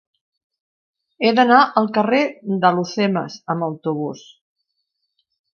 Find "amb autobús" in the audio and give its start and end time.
3.55-4.29